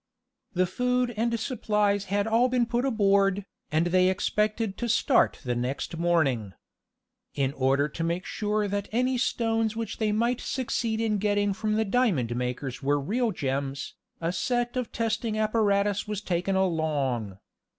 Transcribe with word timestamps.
The 0.55 0.65
food 0.65 1.13
and 1.15 1.39
supplies 1.39 2.05
had 2.05 2.25
all 2.25 2.49
been 2.49 2.65
put 2.65 2.85
aboard, 2.85 3.45
and 3.71 3.85
they 3.85 4.09
expected 4.09 4.75
to 4.79 4.89
start 4.89 5.39
the 5.43 5.53
next 5.53 5.95
morning. 5.95 6.53
In 7.35 7.53
order 7.53 7.87
to 7.89 8.03
make 8.03 8.25
sure 8.25 8.67
that 8.67 8.89
any 8.91 9.19
stones 9.19 9.75
which 9.75 9.99
they 9.99 10.11
might 10.11 10.41
succeed 10.41 10.99
in 10.99 11.19
getting 11.19 11.53
from 11.53 11.75
the 11.75 11.85
diamond 11.85 12.35
makers 12.35 12.81
were 12.81 12.99
real 12.99 13.31
gems, 13.31 13.93
a 14.19 14.31
set 14.33 14.75
of 14.75 14.91
testing 14.91 15.37
apparatus 15.37 16.07
was 16.07 16.21
taken 16.21 16.55
along. 16.55 17.37